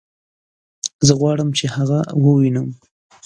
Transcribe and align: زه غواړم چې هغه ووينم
زه 1.07 1.13
غواړم 1.19 1.49
چې 1.57 1.65
هغه 1.75 1.99
ووينم 2.23 2.67